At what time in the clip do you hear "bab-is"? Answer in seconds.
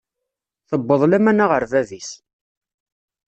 1.71-2.09